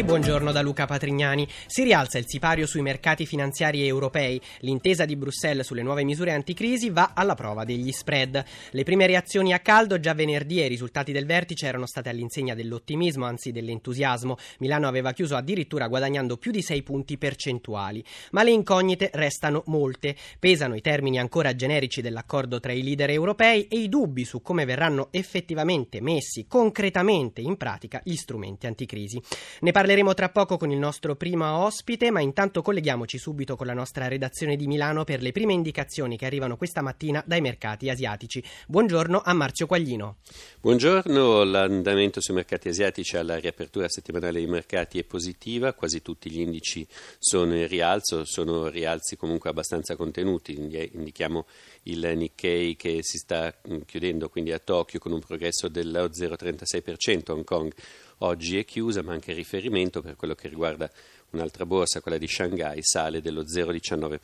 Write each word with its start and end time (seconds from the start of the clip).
E 0.00 0.04
buongiorno 0.04 0.50
da 0.50 0.62
Luca 0.62 0.86
Patrignani. 0.86 1.46
Si 1.66 1.82
rialza 1.82 2.16
il 2.16 2.24
sipario 2.26 2.64
sui 2.64 2.80
mercati 2.80 3.26
finanziari 3.26 3.86
europei. 3.86 4.40
L'intesa 4.60 5.04
di 5.04 5.14
Bruxelles 5.14 5.66
sulle 5.66 5.82
nuove 5.82 6.04
misure 6.04 6.32
anticrisi 6.32 6.88
va 6.88 7.12
alla 7.14 7.34
prova 7.34 7.64
degli 7.64 7.92
spread. 7.92 8.42
Le 8.70 8.82
prime 8.82 9.06
reazioni 9.06 9.52
a 9.52 9.58
caldo 9.58 10.00
già 10.00 10.14
venerdì 10.14 10.62
e 10.62 10.64
i 10.64 10.68
risultati 10.68 11.12
del 11.12 11.26
vertice 11.26 11.66
erano 11.66 11.84
state 11.84 12.08
all'insegna 12.08 12.54
dell'ottimismo, 12.54 13.26
anzi 13.26 13.52
dell'entusiasmo. 13.52 14.38
Milano 14.60 14.88
aveva 14.88 15.12
chiuso 15.12 15.36
addirittura 15.36 15.86
guadagnando 15.86 16.38
più 16.38 16.50
di 16.50 16.62
6 16.62 16.82
punti 16.82 17.18
percentuali. 17.18 18.02
Ma 18.30 18.42
le 18.42 18.52
incognite 18.52 19.10
restano 19.12 19.64
molte. 19.66 20.16
Pesano 20.38 20.76
i 20.76 20.80
termini 20.80 21.18
ancora 21.18 21.54
generici 21.54 22.00
dell'accordo 22.00 22.58
tra 22.58 22.72
i 22.72 22.82
leader 22.82 23.10
europei 23.10 23.68
e 23.68 23.76
i 23.76 23.90
dubbi 23.90 24.24
su 24.24 24.40
come 24.40 24.64
verranno 24.64 25.08
effettivamente 25.10 26.00
messi 26.00 26.46
concretamente 26.48 27.42
in 27.42 27.58
pratica 27.58 28.00
gli 28.02 28.16
strumenti 28.16 28.66
anticrisi. 28.66 29.20
Ne 29.60 29.72
parleremo 29.90 30.14
tra 30.14 30.28
poco 30.28 30.56
con 30.56 30.70
il 30.70 30.78
nostro 30.78 31.16
primo 31.16 31.64
ospite, 31.64 32.12
ma 32.12 32.20
intanto 32.20 32.62
colleghiamoci 32.62 33.18
subito 33.18 33.56
con 33.56 33.66
la 33.66 33.72
nostra 33.72 34.06
redazione 34.06 34.54
di 34.54 34.68
Milano 34.68 35.02
per 35.02 35.20
le 35.20 35.32
prime 35.32 35.52
indicazioni 35.52 36.16
che 36.16 36.26
arrivano 36.26 36.56
questa 36.56 36.80
mattina 36.80 37.20
dai 37.26 37.40
mercati 37.40 37.90
asiatici. 37.90 38.40
Buongiorno 38.68 39.20
a 39.24 39.32
Marzio 39.32 39.66
Quaglino. 39.66 40.18
Buongiorno, 40.60 41.42
l'andamento 41.42 42.20
sui 42.20 42.34
mercati 42.34 42.68
asiatici 42.68 43.16
alla 43.16 43.40
riapertura 43.40 43.88
settimanale 43.88 44.34
dei 44.34 44.46
mercati 44.46 45.00
è 45.00 45.02
positiva, 45.02 45.72
quasi 45.72 46.02
tutti 46.02 46.30
gli 46.30 46.38
indici 46.38 46.86
sono 47.18 47.56
in 47.56 47.66
rialzo, 47.66 48.24
sono 48.24 48.68
rialzi 48.68 49.16
comunque 49.16 49.50
abbastanza 49.50 49.96
contenuti, 49.96 50.54
indichiamo 50.54 51.46
il 51.84 52.12
Nikkei 52.14 52.76
che 52.76 53.00
si 53.02 53.18
sta 53.18 53.52
chiudendo 53.86 54.28
quindi 54.28 54.52
a 54.52 54.60
Tokyo 54.60 55.00
con 55.00 55.10
un 55.10 55.18
progresso 55.18 55.66
dello 55.66 56.04
0,36%, 56.04 57.32
Hong 57.32 57.42
Kong 57.42 57.72
oggi 58.20 58.58
è 58.58 58.64
chiusa, 58.64 59.02
ma 59.02 59.12
anche 59.12 59.32
riferimento 59.32 60.00
per 60.00 60.16
quello 60.16 60.34
che 60.34 60.48
riguarda 60.48 60.90
un'altra 61.30 61.66
borsa, 61.66 62.00
quella 62.00 62.18
di 62.18 62.26
Shanghai, 62.26 62.78
sale 62.82 63.20
dello 63.20 63.42
0,19%. 63.42 64.18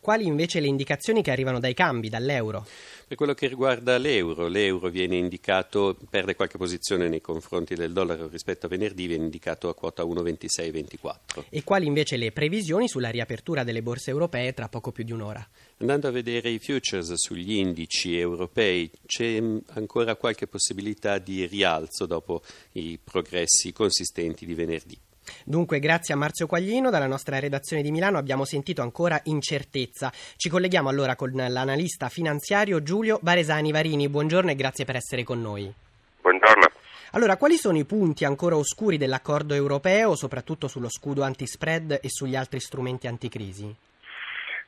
Quali 0.00 0.26
invece 0.26 0.60
le 0.60 0.66
indicazioni 0.66 1.22
che 1.22 1.30
arrivano 1.30 1.60
dai 1.60 1.74
cambi, 1.74 2.08
dall'euro? 2.08 2.66
Per 3.06 3.16
quello 3.16 3.34
che 3.34 3.48
riguarda 3.48 3.98
l'euro, 3.98 4.46
l'euro 4.46 4.88
viene 4.88 5.16
indicato, 5.16 5.96
perde 6.08 6.36
qualche 6.36 6.58
posizione 6.58 7.08
nei 7.08 7.20
confronti 7.20 7.74
del 7.74 7.92
dollaro 7.92 8.28
rispetto 8.28 8.66
a 8.66 8.68
venerdì, 8.68 9.08
viene 9.08 9.24
indicato 9.24 9.68
a 9.68 9.74
quota 9.74 10.04
1,2624. 10.04 11.44
E 11.48 11.64
quali 11.64 11.86
invece 11.86 12.16
le 12.16 12.30
previsioni 12.30 12.88
sulla 12.88 13.10
riapertura 13.10 13.64
delle 13.64 13.82
borse 13.82 14.10
europee 14.10 14.54
tra 14.54 14.68
poco 14.68 14.92
più 14.92 15.02
di 15.02 15.10
un'ora? 15.10 15.44
Andando 15.78 16.06
a 16.06 16.12
vedere 16.12 16.50
i 16.50 16.60
futures 16.60 17.12
sugli 17.14 17.54
indici 17.54 18.16
europei, 18.16 18.88
c'è 19.06 19.42
ancora 19.72 20.14
qualche 20.14 20.46
possibilità 20.46 21.18
di 21.18 21.46
rialzo 21.46 22.06
dopo 22.06 22.42
i 22.72 22.98
progressi 23.02 23.72
consistenti 23.72 24.46
di 24.46 24.54
venerdì. 24.54 24.98
Dunque, 25.44 25.78
grazie 25.78 26.14
a 26.14 26.16
Marzio 26.16 26.46
Quaglino, 26.46 26.90
dalla 26.90 27.06
nostra 27.06 27.38
redazione 27.38 27.82
di 27.82 27.90
Milano 27.90 28.18
abbiamo 28.18 28.44
sentito 28.44 28.82
ancora 28.82 29.20
incertezza. 29.24 30.12
Ci 30.36 30.48
colleghiamo 30.48 30.88
allora 30.88 31.16
con 31.16 31.32
l'analista 31.32 32.08
finanziario 32.08 32.82
Giulio 32.82 33.18
Baresani 33.22 33.72
Varini. 33.72 34.08
Buongiorno 34.08 34.50
e 34.50 34.54
grazie 34.54 34.84
per 34.84 34.96
essere 34.96 35.22
con 35.22 35.40
noi. 35.40 35.72
Buongiorno. 36.20 36.66
Allora, 37.12 37.36
quali 37.36 37.56
sono 37.56 37.76
i 37.76 37.84
punti 37.84 38.24
ancora 38.24 38.56
oscuri 38.56 38.96
dell'accordo 38.96 39.54
europeo, 39.54 40.14
soprattutto 40.14 40.68
sullo 40.68 40.88
scudo 40.88 41.22
antispread 41.22 41.98
e 42.00 42.08
sugli 42.08 42.36
altri 42.36 42.60
strumenti 42.60 43.08
anticrisi? 43.08 43.74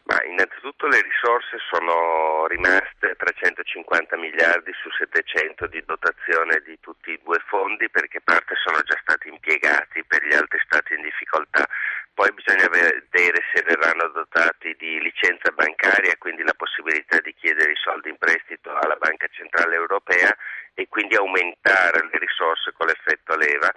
Ma 0.04 0.22
innanzitutto 0.24 0.86
le 0.88 1.00
risorse 1.00 1.58
sono 1.70 2.46
rimaste 2.46 3.14
350 3.16 4.16
miliardi 4.16 4.72
su 4.82 4.90
700 4.90 5.66
di 5.68 5.82
dotazione 5.84 6.60
di 6.64 6.78
tutti 6.80 7.12
e 7.12 7.20
due 7.22 7.38
fondi 7.46 7.88
perché 7.88 8.20
parte 8.20 8.54
sono 8.64 8.82
già 8.82 8.98
stati 9.02 9.28
impiegati 9.28 10.02
per 10.04 10.24
gli 10.24 10.34
altri 10.34 10.58
stati 10.64 10.94
in 10.94 11.02
difficoltà. 11.02 11.66
Poi 12.14 12.30
bisogna 12.32 12.68
vedere 12.68 13.40
se 13.54 13.62
verranno 13.62 14.08
dotati 14.08 14.74
di 14.76 15.00
licenza 15.00 15.50
bancaria, 15.52 16.14
quindi 16.18 16.42
la 16.42 16.54
possibilità 16.54 17.18
di 17.20 17.32
chiedere 17.34 17.72
i 17.72 17.80
soldi 17.82 18.10
in 18.10 18.18
prestito 18.18 18.74
alla 18.74 18.96
Banca 18.96 19.26
Centrale 19.30 19.76
Europea 19.76 20.36
e 20.74 20.88
quindi 20.88 21.14
aumentare 21.16 22.08
le 22.10 22.18
risorse 22.18 22.72
con 22.72 22.86
l'effetto 22.86 23.36
leva 23.36 23.70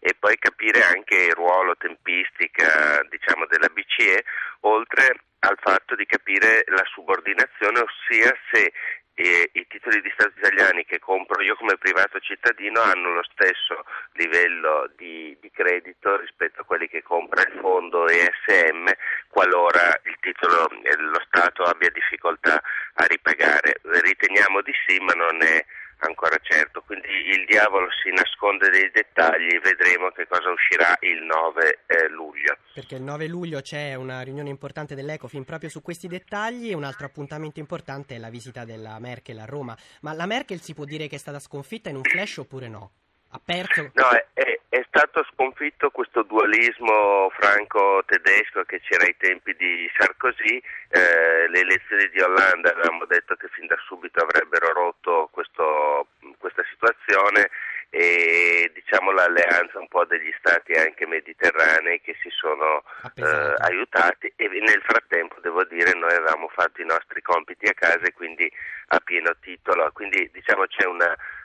e 0.00 0.14
poi 0.18 0.36
capire 0.38 0.82
anche 0.82 1.14
il 1.14 1.34
ruolo 1.34 1.76
tempistica 1.76 3.00
diciamo, 3.08 3.46
della 3.46 3.68
BCE 3.68 4.24
oltre 4.60 5.20
al 5.40 5.58
fatto 5.60 5.96
di 5.96 6.06
capire 6.06 6.62
la 6.66 6.84
subordinazione, 6.92 7.80
ossia 7.80 8.32
se 8.52 8.72
eh, 9.14 9.50
i 9.52 9.66
titoli 9.68 10.00
di 10.00 10.10
Stato 10.14 10.32
italiani 10.38 10.84
che 10.84 10.98
compro 10.98 11.42
io 11.42 11.54
come 11.56 11.76
privato 11.76 12.18
cittadino 12.20 12.80
hanno 12.80 13.12
lo 13.12 13.22
stesso 13.30 13.84
livello 14.12 14.90
di, 14.96 15.36
di 15.40 15.50
credito 15.50 16.16
rispetto 16.16 16.62
a 16.62 16.64
quelli 16.64 16.88
che 16.88 17.02
compra 17.02 17.42
il 17.42 17.58
fondo 17.60 18.08
ESM 18.08 18.90
qualora 19.28 20.00
il 20.04 20.16
titolo, 20.20 20.68
eh, 20.82 20.96
lo 20.96 21.20
Stato 21.26 21.64
abbia 21.64 21.90
difficoltà 21.90 22.60
a 22.94 23.04
ripagare. 23.06 23.80
Riteniamo 23.82 24.62
di 24.62 24.72
sì, 24.86 24.98
ma 25.00 25.12
non 25.12 25.42
è 25.42 25.64
ancora 26.06 26.36
certo, 26.42 26.82
quindi 26.82 27.08
il 27.08 27.44
diavolo 27.46 27.88
si 28.02 28.10
nasconde 28.10 28.68
nei 28.70 28.90
dettagli, 28.90 29.58
vedremo 29.60 30.10
che 30.10 30.26
cosa 30.26 30.50
uscirà 30.50 30.96
il 31.00 31.22
9 31.22 31.80
eh, 31.86 32.08
luglio. 32.08 32.56
Perché 32.74 32.96
il 32.96 33.02
9 33.02 33.26
luglio 33.28 33.60
c'è 33.60 33.94
una 33.94 34.20
riunione 34.22 34.48
importante 34.48 34.94
dell'Ecofin 34.94 35.44
proprio 35.44 35.70
su 35.70 35.82
questi 35.82 36.08
dettagli 36.08 36.70
e 36.70 36.74
un 36.74 36.84
altro 36.84 37.06
appuntamento 37.06 37.60
importante 37.60 38.16
è 38.16 38.18
la 38.18 38.30
visita 38.30 38.64
della 38.64 38.98
Merkel 38.98 39.38
a 39.38 39.44
Roma. 39.44 39.76
Ma 40.00 40.12
la 40.12 40.26
Merkel 40.26 40.60
si 40.60 40.74
può 40.74 40.84
dire 40.84 41.06
che 41.06 41.16
è 41.16 41.18
stata 41.18 41.38
sconfitta 41.38 41.88
in 41.88 41.96
un 41.96 42.02
flash 42.02 42.38
oppure 42.38 42.68
no? 42.68 42.92
Ha 43.34 43.40
perso? 43.42 43.90
No, 43.94 44.10
è, 44.34 44.60
è, 44.68 44.84
stato 44.88 45.24
sconfitto 45.32 45.88
questo 45.90 46.22
dualismo 46.22 47.30
franco-tedesco 47.30 48.64
che 48.64 48.80
c'era 48.80 49.04
ai 49.04 49.16
tempi 49.16 49.56
di 49.56 49.90
Sarkozy. 49.96 50.60
Eh, 50.90 51.48
le 51.48 51.60
elezioni 51.60 52.10
di 52.10 52.20
Hollande 52.20 52.70
avevamo 52.70 53.06
detto 53.06 53.34
che 53.36 53.48
fin 53.48 53.66
da 53.66 53.76
subito 53.86 54.20
avrebbero 54.20 54.72
rotto 54.74 55.30
questo, 55.32 56.08
questa 56.36 56.62
situazione 56.70 57.48
e 57.94 58.70
diciamo 58.72 59.12
l'alleanza 59.12 59.78
un 59.78 59.88
po' 59.88 60.06
degli 60.06 60.32
stati 60.38 60.72
anche 60.72 61.06
mediterranei 61.06 62.00
che 62.00 62.16
si 62.22 62.30
sono 62.30 62.84
eh, 63.16 63.54
aiutati 63.68 64.32
e 64.34 64.48
nel 64.48 64.80
frattempo 64.82 65.36
devo 65.40 65.62
dire 65.64 65.92
noi 65.92 66.12
avevamo 66.12 66.48
fatto 66.48 66.80
i 66.80 66.86
nostri 66.86 67.20
compiti 67.20 67.66
a 67.66 67.74
casa 67.74 68.04
e 68.04 68.14
quindi 68.14 68.50
a 68.88 69.00
pieno 69.00 69.36
titolo, 69.40 69.90
quindi 69.92 70.28
diciamo 70.32 70.64
c'è 70.66 70.86
un 70.86 71.02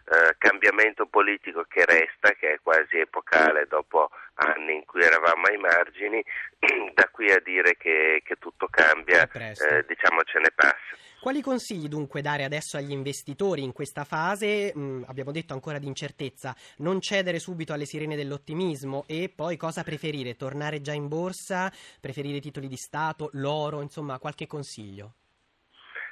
eh, 0.10 0.36
cambiamento 0.38 1.06
politico 1.06 1.66
che 1.68 1.84
resta, 1.86 2.32
che 2.32 2.54
è 2.54 2.60
quasi 2.62 2.98
epocale 2.98 3.68
dopo 3.68 4.10
anni 4.36 4.76
in 4.76 4.86
cui 4.86 5.02
eravamo 5.02 5.46
ai 5.48 5.58
margini, 5.58 6.24
da 6.94 7.10
qui 7.12 7.30
a 7.30 7.42
dire 7.44 7.76
che, 7.76 8.22
che 8.24 8.36
tutto 8.36 8.68
cambia, 8.70 9.28
eh, 9.30 9.86
diciamo 9.86 10.24
ce 10.24 10.40
ne 10.40 10.52
passa. 10.56 10.96
Quali 11.20 11.42
consigli 11.42 11.88
dunque 11.88 12.22
dare 12.22 12.46
adesso 12.46 12.78
agli 12.78 12.92
investitori 12.92 13.64
in 13.64 13.74
questa 13.74 14.06
fase? 14.06 14.72
Mm, 14.78 15.04
abbiamo 15.08 15.32
detto 15.32 15.54
ancora 15.54 15.80
di 15.80 15.88
incertezza, 15.88 16.56
non 16.78 17.02
cedere 17.02 17.40
subito 17.40 17.74
alle 17.74 17.86
sirene 17.86 18.16
dell'ottimismo 18.16 19.04
e 19.08 19.30
poi 19.36 19.58
cosa 19.58 19.84
preferire? 19.84 20.36
Tornare 20.36 20.80
già 20.80 20.94
in 20.94 21.08
borsa, 21.08 21.70
preferire 22.00 22.40
titoli 22.40 22.68
di 22.68 22.78
Stato, 22.78 23.30
l'oro, 23.34 23.82
insomma 23.82 24.20
qualche 24.20 24.48
consiglio? 24.48 25.16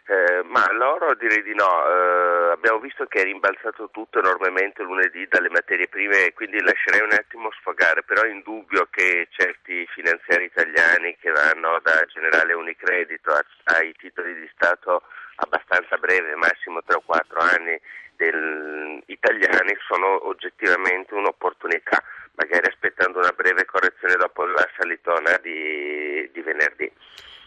Eh, 0.07 0.43
ma 0.43 0.71
l'oro 0.71 1.15
direi 1.15 1.41
di 1.41 1.55
no, 1.55 1.65
eh, 1.65 2.51
abbiamo 2.51 2.77
visto 2.77 3.07
che 3.07 3.21
è 3.21 3.23
rimbalzato 3.23 3.89
tutto 3.91 4.19
enormemente 4.19 4.83
lunedì 4.83 5.25
dalle 5.27 5.49
materie 5.49 5.87
prime 5.87 6.31
quindi 6.33 6.61
lascerei 6.61 7.01
un 7.01 7.11
attimo 7.11 7.49
sfogare, 7.57 8.03
però 8.03 8.21
è 8.21 8.29
indubbio 8.29 8.87
che 8.91 9.27
certi 9.31 9.83
finanziari 9.87 10.45
italiani 10.45 11.17
che 11.17 11.31
vanno 11.31 11.79
da 11.81 12.05
Generale 12.05 12.53
Unicredito 12.53 13.31
a, 13.31 13.43
ai 13.75 13.95
titoli 13.97 14.35
di 14.35 14.47
Stato 14.53 15.01
abbastanza 15.37 15.97
breve, 15.97 16.35
massimo 16.35 16.83
3 16.83 16.97
o 16.97 17.01
4 17.03 17.39
anni 17.39 17.79
del, 18.15 19.01
italiani, 19.07 19.75
sono 19.87 20.27
oggettivamente 20.27 21.15
un'opportunità, 21.15 21.97
magari 22.35 22.67
aspettando 22.67 23.17
una 23.17 23.33
breve 23.35 23.65
correzione 23.65 24.15
dopo 24.17 24.45
la 24.45 24.69
salitona 24.77 25.35
di, 25.41 26.29
di 26.31 26.41
venerdì. 26.41 26.91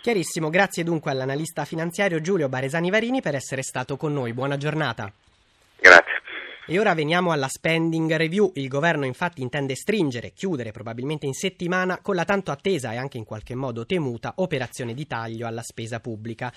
Chiarissimo, 0.08 0.48
grazie 0.48 0.84
dunque 0.84 1.10
all'analista 1.10 1.66
finanziario 1.66 2.22
Giulio 2.22 2.48
Baresani 2.48 2.88
Varini 2.88 3.20
per 3.20 3.34
essere 3.34 3.60
stato 3.62 3.98
con 3.98 4.14
noi. 4.14 4.32
Buona 4.32 4.56
giornata. 4.56 5.12
E 6.70 6.78
ora 6.78 6.92
veniamo 6.92 7.32
alla 7.32 7.48
spending 7.48 8.14
review. 8.14 8.52
Il 8.56 8.68
governo 8.68 9.06
infatti 9.06 9.40
intende 9.40 9.74
stringere, 9.74 10.34
chiudere 10.34 10.70
probabilmente 10.70 11.24
in 11.24 11.32
settimana 11.32 12.02
con 12.02 12.14
la 12.14 12.26
tanto 12.26 12.50
attesa 12.50 12.92
e 12.92 12.96
anche 12.96 13.16
in 13.16 13.24
qualche 13.24 13.54
modo 13.54 13.86
temuta 13.86 14.34
operazione 14.36 14.92
di 14.92 15.06
taglio 15.06 15.46
alla 15.46 15.62
spesa 15.62 15.98
pubblica. 15.98 16.52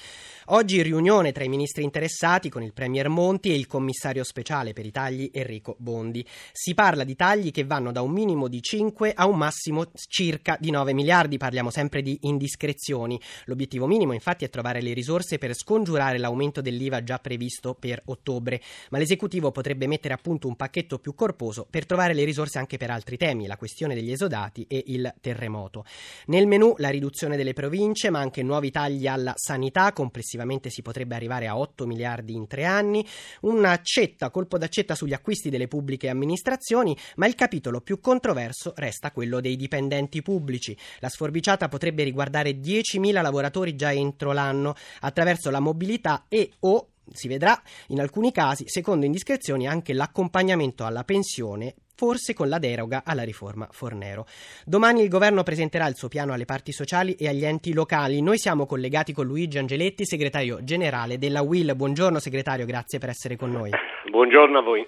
Oggi 0.48 0.82
riunione 0.82 1.32
tra 1.32 1.46
i 1.46 1.48
ministri 1.48 1.84
interessati 1.86 2.50
con 2.50 2.62
il 2.62 2.74
Premier 2.74 3.08
Monti 3.08 3.52
e 3.52 3.56
il 3.56 3.68
commissario 3.68 4.26
speciale 4.26 4.74
per 4.74 4.86
i 4.86 4.92
tagli 4.92 5.32
Enrico 5.32 5.78
Bondi. 5.80 6.28
Si 6.52 6.74
parla 6.74 7.06
di 7.06 7.16
tagli 7.16 7.52
che 7.52 7.64
vanno 7.64 7.94
da 7.94 8.02
un 8.02 8.12
minimo 8.12 8.50
di 8.50 8.62
5 8.62 9.14
a 9.16 9.26
un 9.28 9.38
massimo 9.38 9.92
circa 10.10 10.58
di 10.60 10.72
9 10.72 10.92
miliardi, 10.92 11.38
parliamo 11.38 11.70
sempre 11.70 12.02
di 12.02 12.18
indiscrezioni. 12.24 13.18
L'obiettivo 13.46 13.88
minimo 13.88 14.12
infatti 14.12 14.44
è 14.44 14.50
trovare 14.50 14.82
le 14.82 14.92
risorse 14.92 15.38
per 15.38 15.56
scongiurare 15.56 16.18
l'aumento 16.18 16.60
dell'IVA 16.60 17.02
già 17.02 17.18
previsto 17.18 17.76
per 17.76 18.02
ottobre, 18.08 18.62
ma 18.90 18.98
l'esecutivo 18.98 19.52
potrebbe 19.52 19.88
mettere 19.88 20.00
mettere 20.02 20.16
a 20.16 20.18
punto 20.18 20.48
un 20.48 20.56
pacchetto 20.56 20.98
più 20.98 21.14
corposo 21.14 21.68
per 21.70 21.86
trovare 21.86 22.16
le 22.16 22.24
risorse 22.24 22.58
anche 22.58 22.78
per 22.78 22.90
altri 22.90 23.18
temi, 23.18 23.46
la 23.46 23.56
questione 23.56 23.94
degli 23.94 24.12
esodati 24.12 24.66
e 24.68 24.84
il 24.88 25.14
terremoto. 25.22 25.86
Nel 26.26 26.48
menù 26.48 26.74
la 26.78 26.90
riduzione 26.90 27.38
delle 27.38 27.54
province, 27.54 28.10
ma 28.10 28.20
anche 28.20 28.42
nuovi 28.42 28.72
tagli 28.72 29.06
alla 29.06 29.34
sanità, 29.36 29.94
complessivamente 29.94 30.72
si 30.72 30.82
potrebbe 30.82 31.14
arrivare 31.14 31.46
a 31.46 31.56
8 31.56 31.86
miliardi 31.86 32.34
in 32.34 32.48
tre 32.48 32.66
anni, 32.66 33.06
una 33.42 33.72
accetta, 33.72 34.32
colpo 34.32 34.58
d'accetta 34.58 34.96
sugli 34.96 35.14
acquisti 35.14 35.52
delle 35.52 35.68
pubbliche 35.68 36.10
amministrazioni, 36.10 36.98
ma 37.18 37.28
il 37.28 37.36
capitolo 37.36 37.82
più 37.82 38.00
controverso 38.00 38.74
resta 38.78 39.12
quello 39.12 39.40
dei 39.40 39.56
dipendenti 39.56 40.24
pubblici. 40.24 40.76
La 41.00 41.10
sforbiciata 41.10 41.68
potrebbe 41.68 42.04
riguardare 42.04 42.52
10.000 42.52 43.22
lavoratori 43.22 43.76
già 43.76 43.94
entro 43.94 44.32
l'anno 44.32 44.74
attraverso 45.02 45.52
la 45.52 45.60
mobilità 45.60 46.26
e 46.28 46.52
o 46.62 46.91
si 47.14 47.28
vedrà 47.28 47.60
in 47.88 48.00
alcuni 48.00 48.32
casi, 48.32 48.64
secondo 48.68 49.06
indiscrezioni, 49.06 49.68
anche 49.68 49.94
l'accompagnamento 49.94 50.86
alla 50.86 51.04
pensione 51.04 51.76
forse 52.02 52.34
con 52.34 52.50
la 52.50 52.58
deroga 52.58 53.04
alla 53.06 53.22
riforma 53.22 53.68
Fornero. 53.70 54.26
Domani 54.66 55.04
il 55.04 55.08
governo 55.08 55.44
presenterà 55.44 55.86
il 55.86 55.96
suo 55.96 56.08
piano 56.08 56.34
alle 56.34 56.46
parti 56.46 56.72
sociali 56.72 57.14
e 57.14 57.28
agli 57.28 57.46
enti 57.46 57.74
locali. 57.74 58.24
Noi 58.24 58.40
siamo 58.40 58.66
collegati 58.66 59.14
con 59.14 59.28
Luigi 59.28 59.60
Angeletti, 59.60 60.04
segretario 60.04 60.64
generale 60.64 61.20
della 61.20 61.44
WIL. 61.44 61.76
Buongiorno 61.76 62.18
segretario, 62.18 62.66
grazie 62.66 62.98
per 62.98 63.10
essere 63.10 63.36
con 63.36 63.52
noi. 63.52 63.70
Buongiorno 64.10 64.58
a 64.58 64.62
voi. 64.64 64.88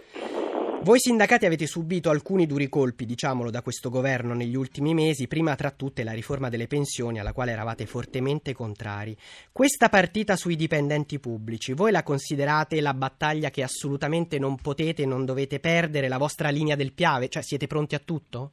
Voi 0.84 1.00
sindacati 1.00 1.46
avete 1.46 1.66
subito 1.66 2.10
alcuni 2.10 2.46
duri 2.46 2.68
colpi, 2.68 3.06
diciamolo, 3.06 3.50
da 3.50 3.62
questo 3.62 3.90
governo 3.90 4.34
negli 4.34 4.58
ultimi 4.58 4.94
mesi, 4.94 5.30
prima 5.30 5.56
tra 5.56 5.72
tutte 5.72 6.04
la 6.04 6.12
riforma 6.12 6.50
delle 6.50 6.68
pensioni 6.68 7.22
alla 7.22 7.32
quale 7.32 7.54
eravate 7.54 7.86
fortemente 7.86 8.54
contrari. 8.54 9.16
Questa 9.54 9.88
partita 9.88 10.36
sui 10.36 10.58
dipendenti 10.58 11.22
pubblici, 11.22 11.72
voi 11.72 11.92
la 11.92 12.04
considerate 12.04 12.82
la 12.82 12.94
battaglia 12.94 13.50
che 13.50 13.64
assolutamente 13.64 14.38
non 14.40 14.58
potete, 14.62 15.06
non 15.06 15.24
dovete 15.24 15.62
perdere, 15.62 16.10
la 16.10 16.18
vostra 16.18 16.50
linea 16.50 16.76
del 16.76 16.92
Piave? 16.92 17.30
Cioè 17.30 17.44
siete 17.44 17.66
pronti 17.66 17.96
a 17.96 18.00
tutto? 18.00 18.52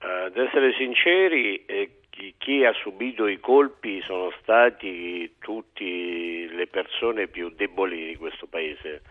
Uh, 0.00 0.24
ad 0.24 0.38
essere 0.38 0.72
sinceri, 0.72 1.66
eh, 1.66 2.00
chi, 2.08 2.32
chi 2.38 2.64
ha 2.64 2.72
subito 2.82 3.26
i 3.26 3.40
colpi 3.40 4.00
sono 4.00 4.32
stati 4.40 5.34
tutte 5.38 5.84
le 5.84 6.66
persone 6.70 7.28
più 7.28 7.50
deboli 7.54 8.06
di 8.06 8.16
questo 8.16 8.46
paese 8.46 9.02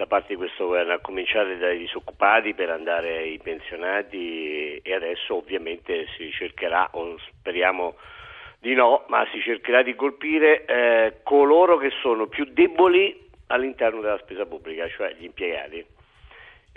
da 0.00 0.06
parte 0.06 0.28
di 0.28 0.36
questo 0.36 0.64
governo, 0.64 0.94
a 0.94 0.98
cominciare 0.98 1.58
dai 1.58 1.76
disoccupati 1.76 2.54
per 2.54 2.70
andare 2.70 3.18
ai 3.18 3.38
pensionati 3.38 4.78
e 4.78 4.94
adesso 4.94 5.36
ovviamente 5.36 6.06
si 6.16 6.30
cercherà, 6.30 6.88
o 6.92 7.18
speriamo 7.18 7.96
di 8.58 8.72
no, 8.72 9.04
ma 9.08 9.26
si 9.30 9.42
cercherà 9.42 9.82
di 9.82 9.94
colpire 9.94 10.64
eh, 10.64 11.16
coloro 11.22 11.76
che 11.76 11.90
sono 12.00 12.28
più 12.28 12.46
deboli 12.46 13.28
all'interno 13.48 14.00
della 14.00 14.16
spesa 14.22 14.46
pubblica, 14.46 14.88
cioè 14.88 15.14
gli 15.18 15.24
impiegati. 15.24 15.84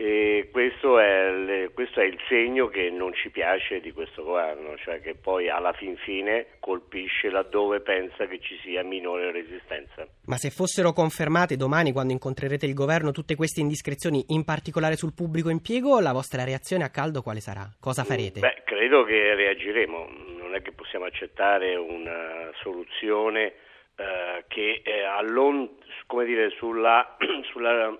E 0.03 0.49
questo 0.51 0.99
è, 0.99 1.69
questo 1.73 2.01
è, 2.01 2.03
il 2.03 2.19
segno 2.27 2.67
che 2.67 2.89
non 2.89 3.13
ci 3.13 3.29
piace 3.29 3.79
di 3.79 3.93
questo 3.93 4.21
governo, 4.21 4.75
cioè 4.75 4.99
che 4.99 5.15
poi 5.15 5.47
alla 5.47 5.71
fin 5.71 5.95
fine 5.95 6.57
colpisce 6.59 7.29
laddove 7.29 7.79
pensa 7.79 8.25
che 8.25 8.41
ci 8.41 8.59
sia 8.61 8.83
minore 8.83 9.31
resistenza. 9.31 10.05
Ma 10.25 10.35
se 10.35 10.49
fossero 10.49 10.91
confermate 10.91 11.55
domani 11.55 11.93
quando 11.93 12.11
incontrerete 12.11 12.65
il 12.65 12.73
governo 12.73 13.11
tutte 13.11 13.37
queste 13.37 13.61
indiscrezioni, 13.61 14.25
in 14.33 14.43
particolare 14.43 14.97
sul 14.97 15.13
pubblico 15.15 15.47
impiego, 15.47 16.01
la 16.01 16.11
vostra 16.11 16.43
reazione 16.43 16.83
a 16.83 16.89
caldo 16.89 17.21
quale 17.21 17.39
sarà? 17.39 17.65
Cosa 17.79 18.03
farete? 18.03 18.41
Beh, 18.41 18.63
credo 18.65 19.05
che 19.05 19.35
reagiremo, 19.35 20.09
non 20.37 20.53
è 20.53 20.61
che 20.61 20.73
possiamo 20.73 21.05
accettare 21.05 21.77
una 21.77 22.51
soluzione 22.61 23.53
eh, 23.95 24.43
che 24.49 24.81
eh, 24.83 25.03
allon, 25.03 25.77
come 26.07 26.25
dire, 26.25 26.49
sulla, 26.49 27.15
sulla 27.53 27.97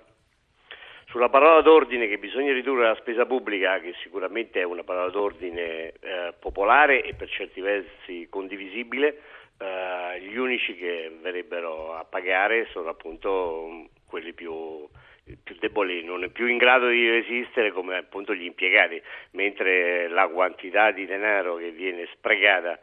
sulla 1.14 1.30
parola 1.30 1.62
d'ordine 1.62 2.08
che 2.08 2.18
bisogna 2.18 2.54
ridurre 2.54 2.88
la 2.88 2.96
spesa 2.96 3.28
pubblica, 3.28 3.80
che 3.80 3.94
sicuramente 4.02 4.62
è 4.62 4.64
una 4.64 4.84
parola 4.84 5.12
d'ordine 5.12 5.94
eh, 6.00 6.34
popolare 6.40 7.04
e 7.04 7.14
per 7.14 7.30
certi 7.30 7.62
versi 7.62 8.26
condivisibile, 8.32 9.20
eh, 9.60 10.22
gli 10.22 10.36
unici 10.36 10.76
che 10.76 11.16
verrebbero 11.22 11.94
a 11.94 12.04
pagare 12.04 12.66
sono 12.72 12.90
appunto 12.90 13.68
mm, 13.70 13.84
quelli 14.08 14.34
più, 14.34 14.88
più 15.44 15.56
deboli, 15.60 16.04
non 16.04 16.28
più 16.34 16.48
in 16.48 16.58
grado 16.58 16.88
di 16.88 17.08
resistere 17.08 17.72
come 17.72 17.96
appunto 17.96 18.34
gli 18.34 18.46
impiegati, 18.46 19.00
mentre 19.34 20.08
la 20.08 20.28
quantità 20.30 20.90
di 20.90 21.06
denaro 21.06 21.58
che 21.58 21.70
viene 21.70 22.08
sprecata 22.12 22.80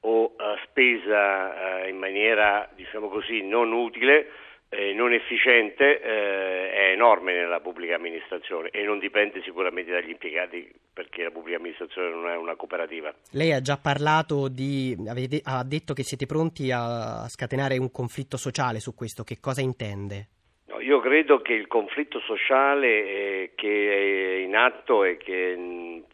o 0.00 0.22
uh, 0.22 0.34
spesa 0.64 1.82
uh, 1.82 1.88
in 1.88 1.98
maniera 1.98 2.66
diciamo 2.74 3.08
così 3.08 3.42
non 3.42 3.72
utile 3.72 4.30
eh, 4.70 4.92
non 4.92 5.12
efficiente 5.12 6.00
eh, 6.00 6.70
è 6.72 6.90
enorme 6.92 7.32
nella 7.32 7.60
pubblica 7.60 7.94
amministrazione 7.94 8.68
e 8.70 8.82
non 8.82 8.98
dipende 8.98 9.42
sicuramente 9.42 9.90
dagli 9.90 10.10
impiegati 10.10 10.70
perché 10.92 11.22
la 11.22 11.30
pubblica 11.30 11.56
amministrazione 11.56 12.10
non 12.10 12.28
è 12.28 12.36
una 12.36 12.54
cooperativa. 12.54 13.12
Lei 13.32 13.52
ha 13.52 13.60
già 13.60 13.78
parlato 13.78 14.48
di, 14.48 14.96
avete, 15.08 15.40
ha 15.44 15.64
detto 15.64 15.94
che 15.94 16.02
siete 16.02 16.26
pronti 16.26 16.70
a 16.70 17.26
scatenare 17.28 17.78
un 17.78 17.90
conflitto 17.90 18.36
sociale 18.36 18.80
su 18.80 18.94
questo, 18.94 19.24
che 19.24 19.38
cosa 19.40 19.62
intende? 19.62 20.28
No, 20.66 20.80
io 20.80 21.00
credo 21.00 21.40
che 21.40 21.54
il 21.54 21.66
conflitto 21.66 22.20
sociale 22.20 22.86
eh, 22.88 23.52
che 23.54 24.38
è 24.38 24.42
in 24.42 24.54
atto 24.54 25.04
e 25.04 25.16
che 25.16 25.56
mh, 25.56 26.04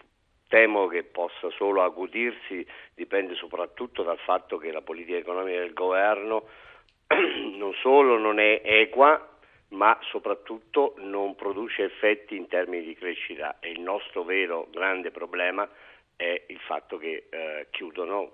temo 0.48 0.86
che 0.86 1.02
possa 1.02 1.50
solo 1.56 1.82
acutirsi 1.82 2.64
dipende 2.94 3.34
soprattutto 3.34 4.04
dal 4.04 4.18
fatto 4.18 4.58
che 4.58 4.70
la 4.70 4.82
politica 4.82 5.18
economica 5.18 5.58
del 5.58 5.72
governo 5.72 6.46
non 7.56 7.74
solo 7.74 8.18
non 8.18 8.38
è 8.38 8.60
equa, 8.64 9.28
ma 9.68 9.98
soprattutto 10.02 10.94
non 10.98 11.34
produce 11.34 11.84
effetti 11.84 12.36
in 12.36 12.46
termini 12.48 12.84
di 12.84 12.94
crescita 12.94 13.58
e 13.60 13.70
il 13.70 13.80
nostro 13.80 14.22
vero 14.22 14.68
grande 14.70 15.10
problema 15.10 15.68
è 16.16 16.42
il 16.46 16.58
fatto 16.60 16.96
che 16.96 17.26
eh, 17.28 17.66
chiudono 17.70 18.32